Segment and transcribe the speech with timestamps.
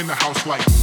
[0.00, 0.79] in the house like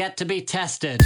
[0.00, 0.98] yet to be tested.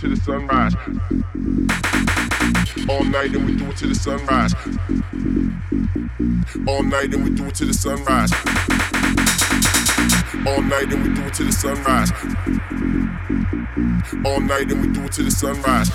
[0.00, 0.74] To the sunrise.
[2.88, 4.54] All night and we do it to the sunrise.
[6.66, 8.32] All night and we do it to the sunrise.
[10.46, 12.10] All night and we do it to the sunrise.
[14.24, 15.90] All night and we do it to the sunrise.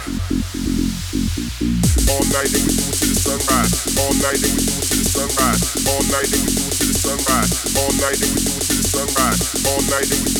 [2.09, 3.73] All night and we do it to the sunrise.
[3.97, 5.87] All night and we do it to the sunrise.
[5.89, 7.75] All night and we do it to the sunrise.
[7.75, 9.65] All night and we do it to the sunrise.
[9.65, 10.34] All night and we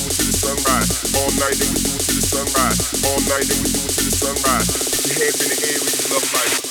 [0.45, 1.15] sunrise.
[1.17, 2.77] All night, then we do it till the sunrise.
[3.05, 4.69] All night, then we do it till the sunrise.
[4.93, 6.64] Put your hands in the air if you love life.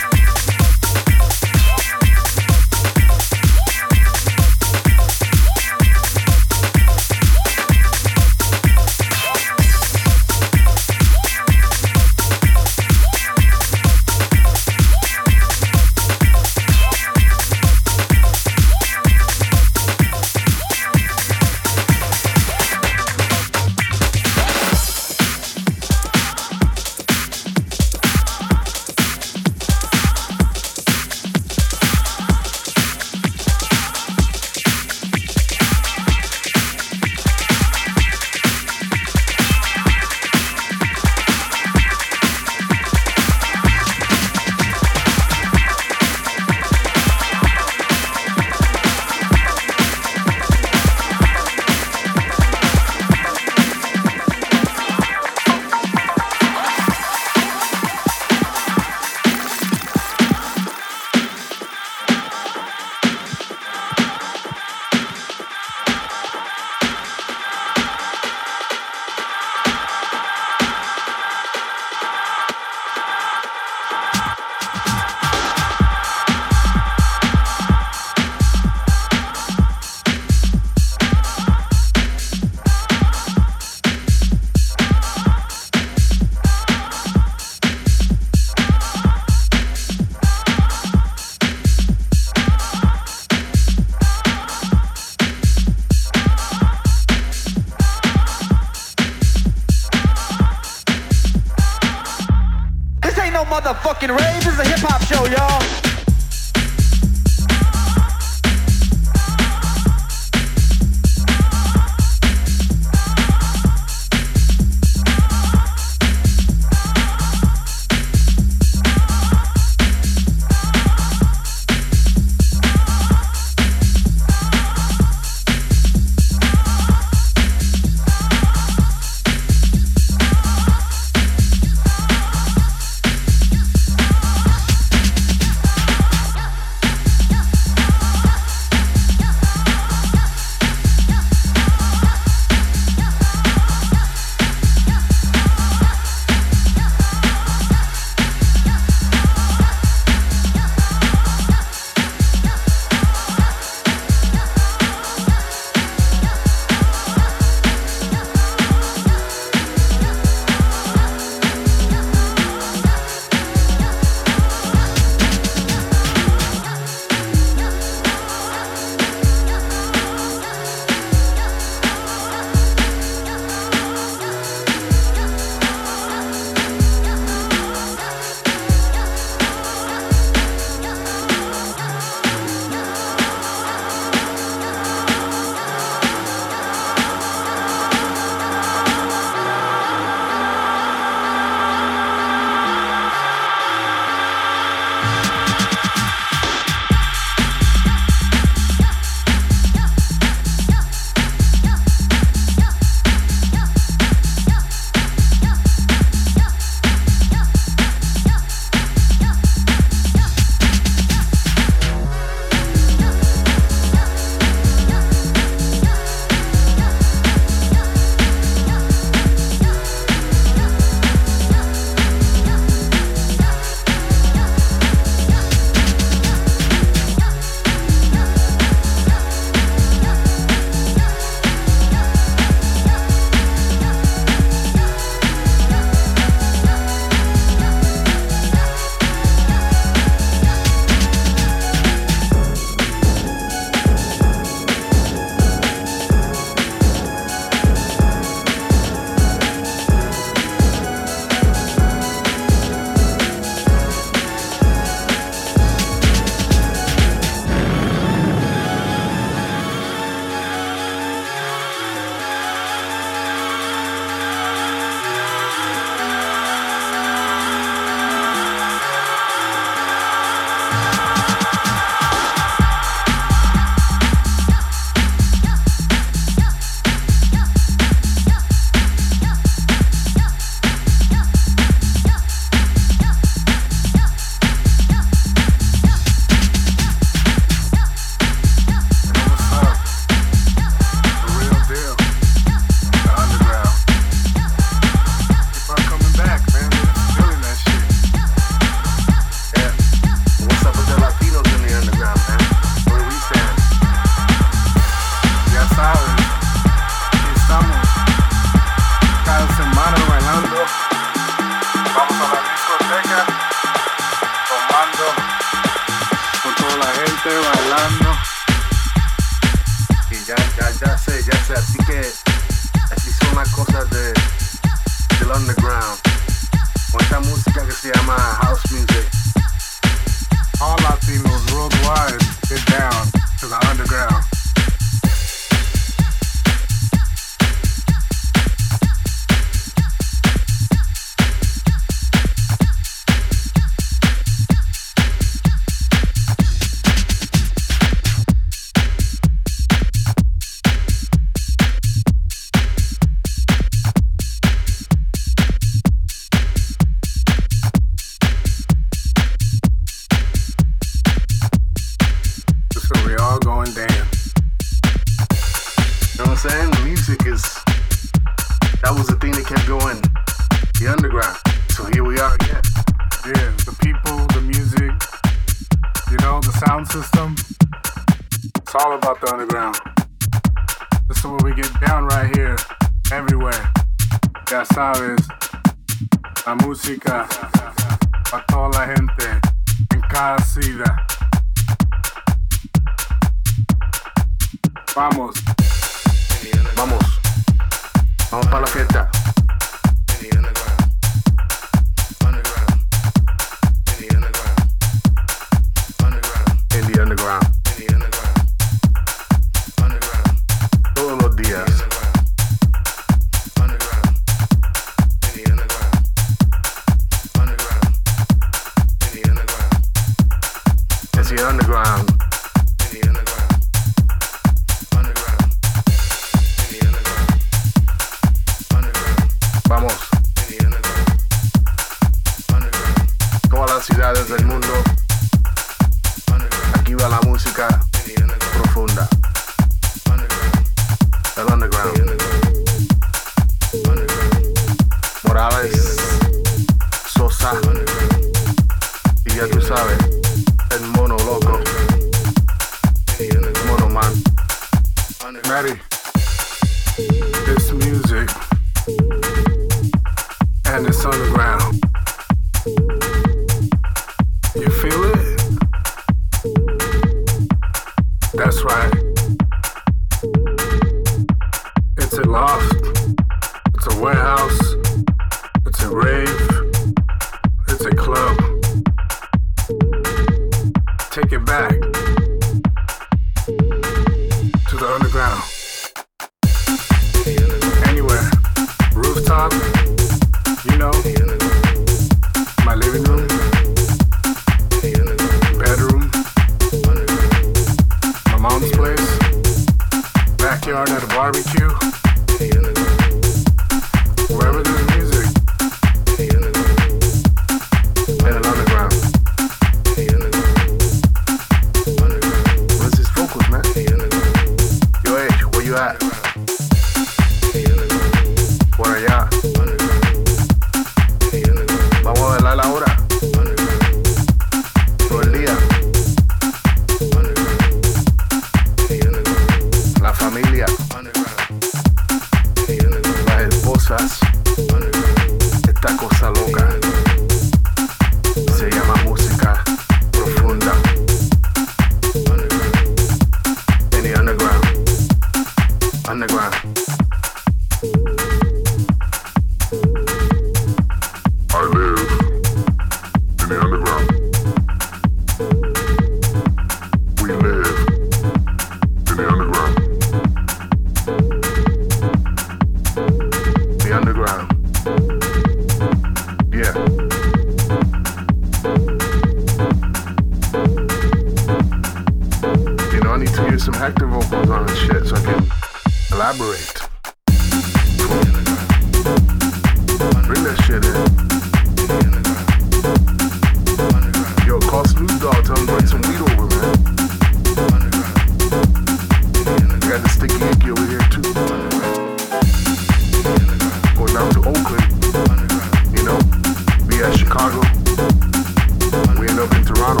[599.86, 600.00] No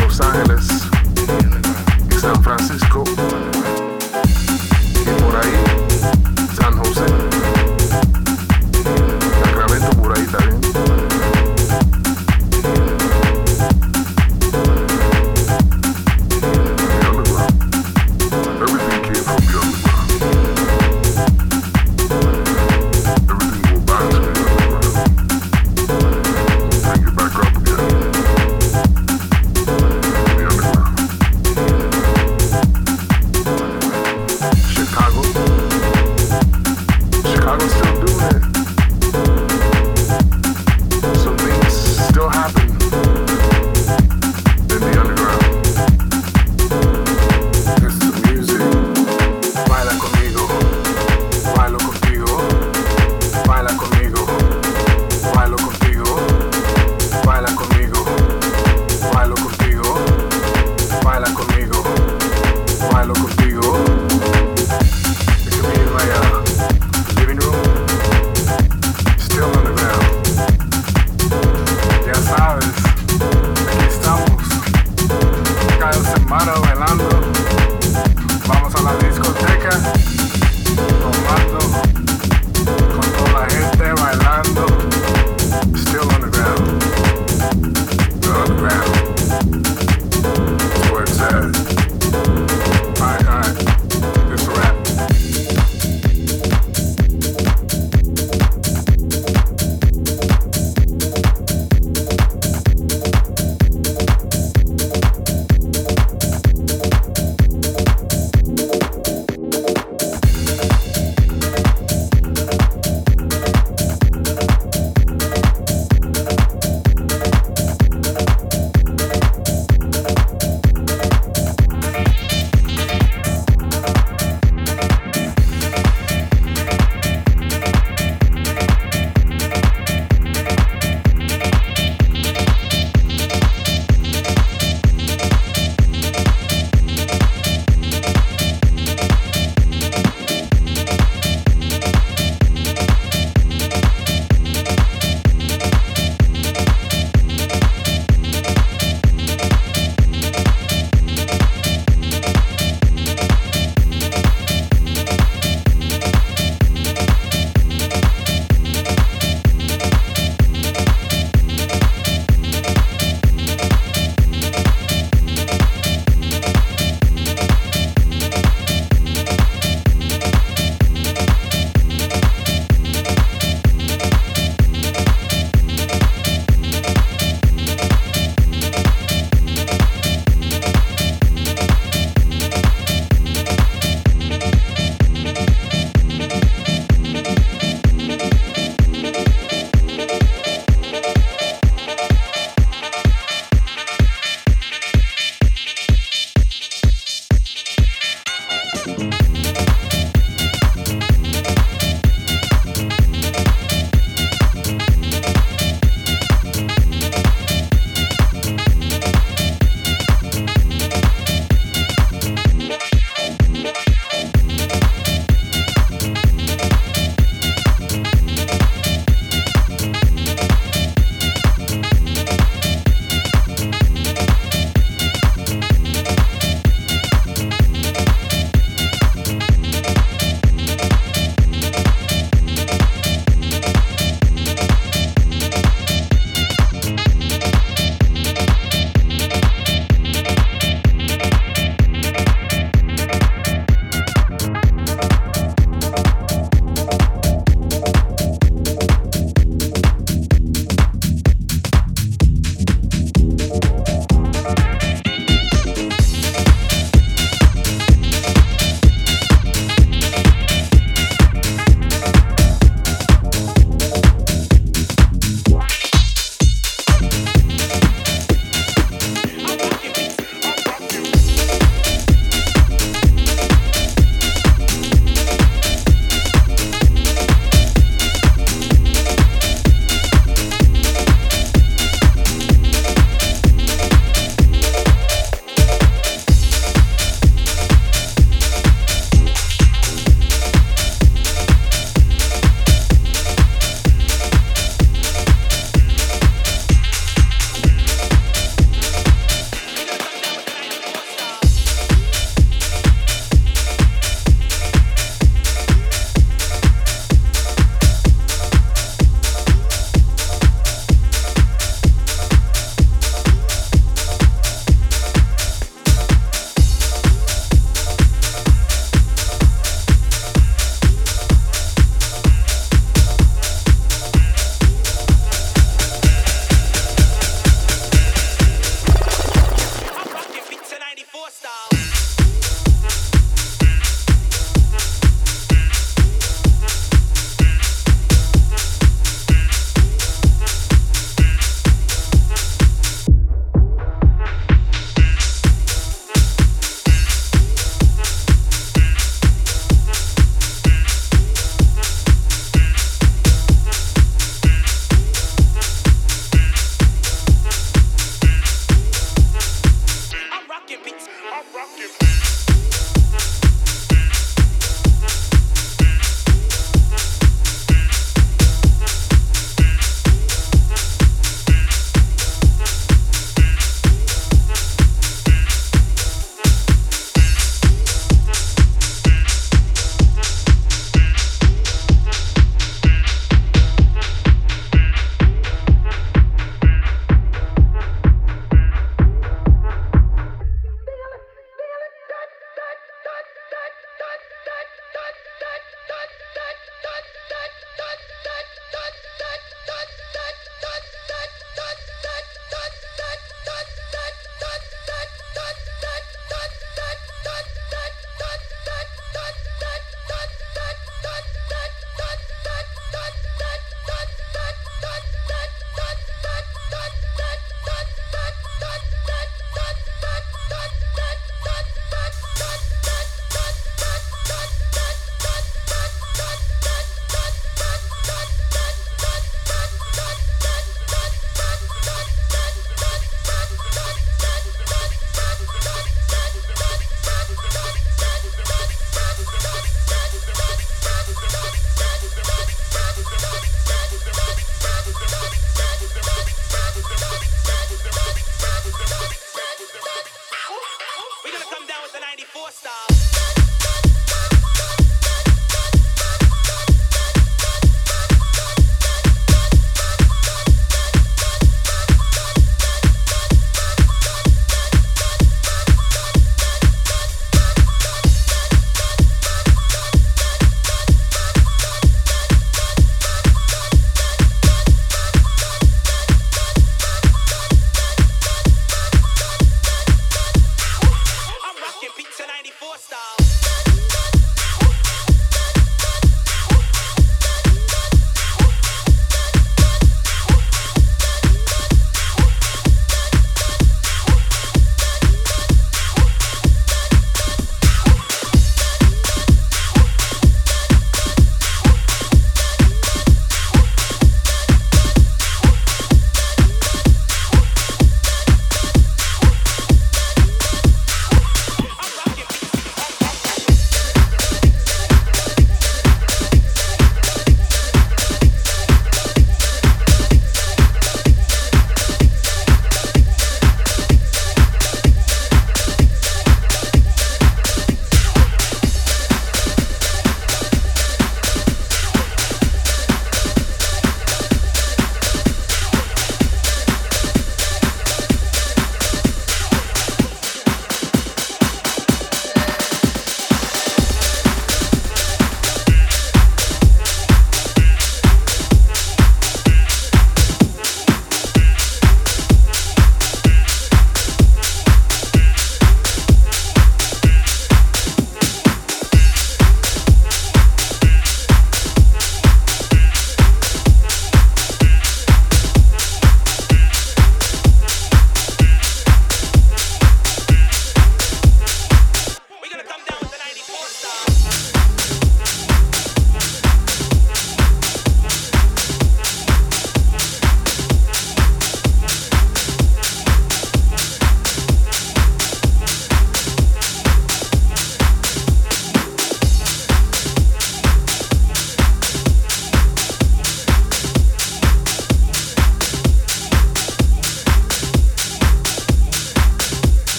[0.00, 0.68] Los Ángeles
[2.10, 3.04] y San Francisco
[5.18, 5.71] por ahí.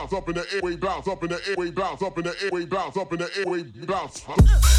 [0.00, 2.24] bounce up in the air, we bounce up in the air, we bounce up in
[2.24, 4.69] the air, we bounce up in the air, we bounce.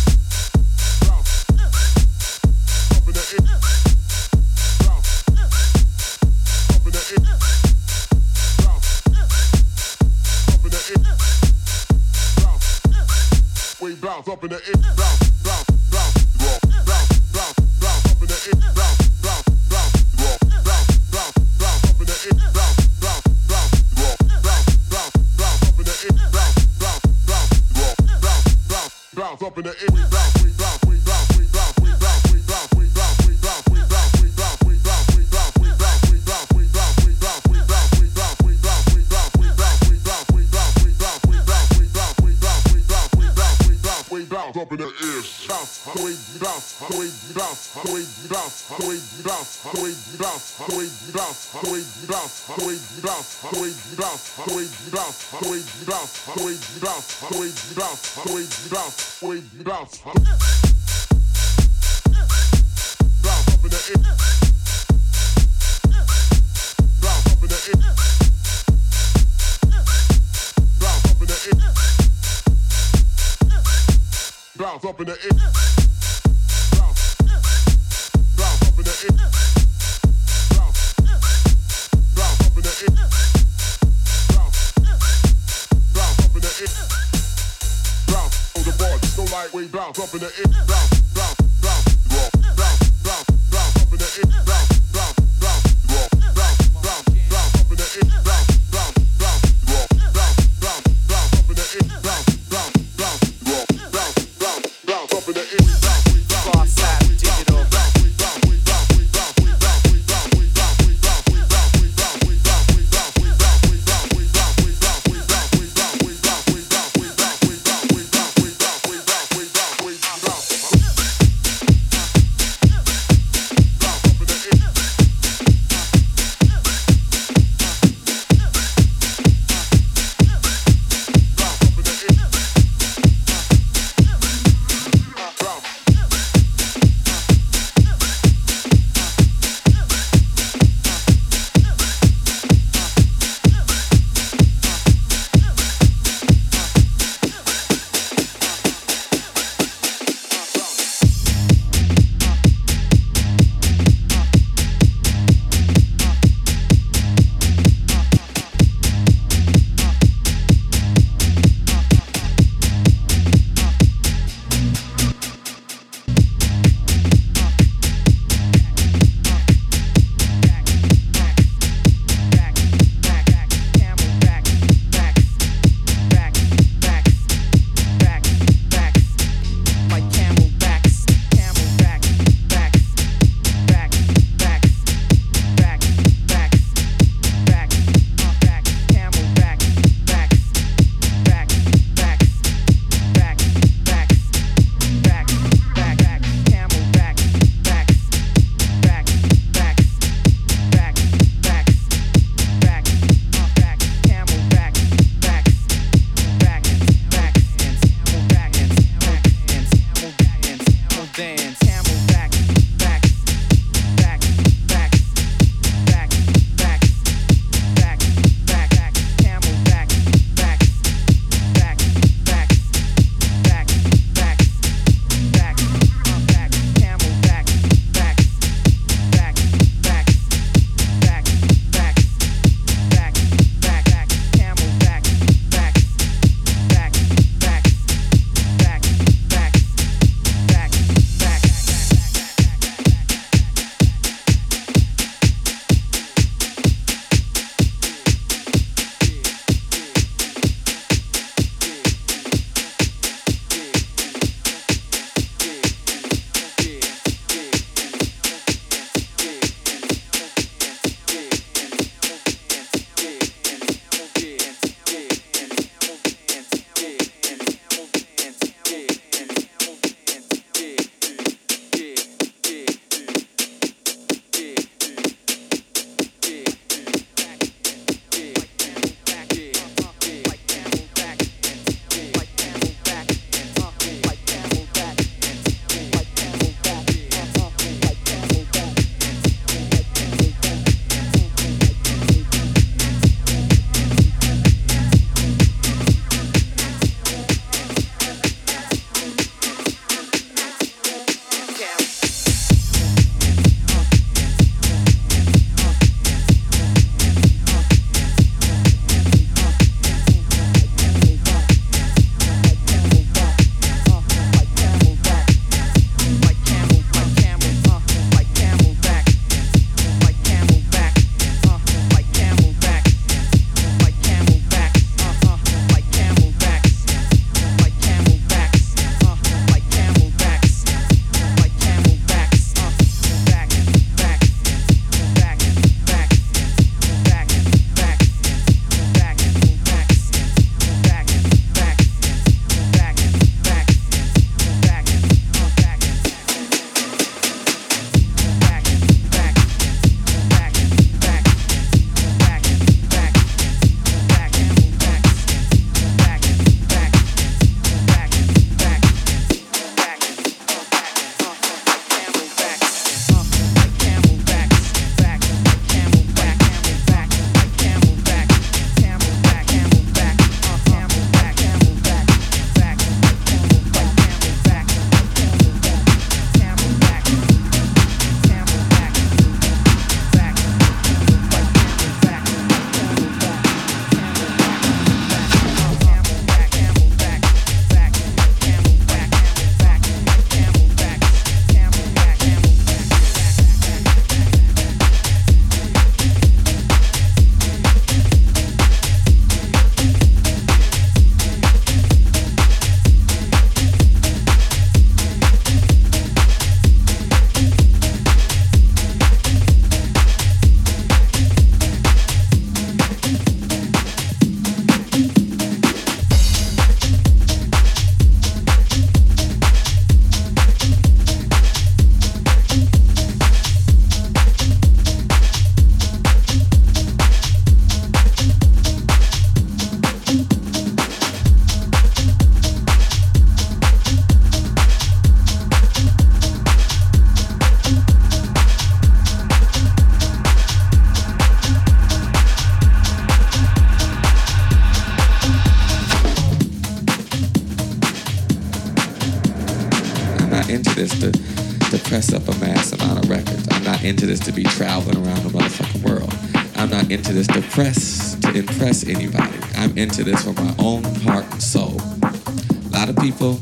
[458.91, 459.37] Anybody.
[459.55, 461.79] I'm into this for my own heart and soul.
[462.03, 463.39] A lot of people,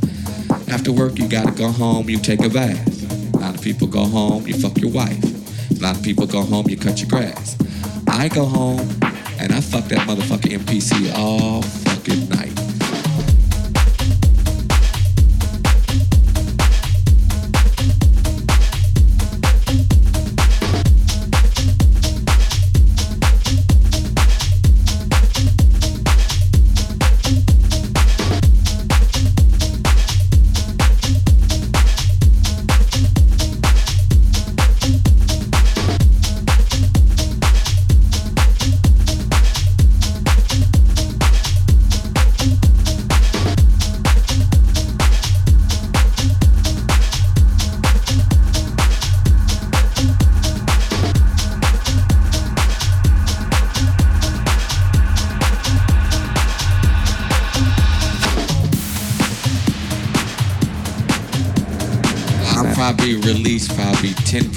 [0.69, 3.33] after work, you gotta go home, you take a bath.
[3.33, 5.23] A lot of people go home, you fuck your wife.
[5.71, 7.57] A lot of people go home, you cut your grass.
[8.07, 8.87] I go home
[9.39, 12.38] and I fuck that motherfucking MPC all fucking night.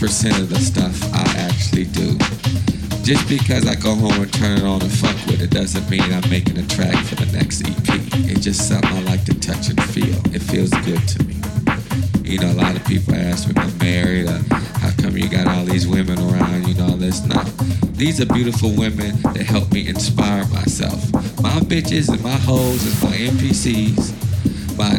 [0.02, 2.18] 10% of the stuff I actually do.
[3.04, 6.02] Just because I go home and turn it on and fuck with it doesn't mean
[6.02, 7.86] I'm making a track for the next EP.
[8.28, 10.18] It's just something I like to touch and feel.
[10.34, 11.36] It feels good to me.
[12.28, 14.42] You know, a lot of people ask me, I'm married, uh,
[14.80, 17.24] how come you got all these women around, you know, this?
[17.24, 17.40] No.
[17.94, 21.12] These are beautiful women that help me inspire myself.
[21.40, 24.32] My bitches and my hoes is my MPCs
[24.76, 24.98] my